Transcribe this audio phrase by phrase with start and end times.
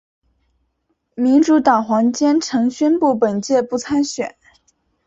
[1.13, 4.35] 民主党黄坚成宣布本届不参选。